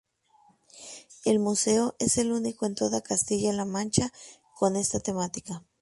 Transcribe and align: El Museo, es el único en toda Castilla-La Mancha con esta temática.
El 1.25 1.37
Museo, 1.37 1.93
es 1.99 2.17
el 2.17 2.31
único 2.31 2.65
en 2.65 2.73
toda 2.73 3.01
Castilla-La 3.03 3.65
Mancha 3.65 4.11
con 4.55 4.75
esta 4.75 4.99
temática. 4.99 5.63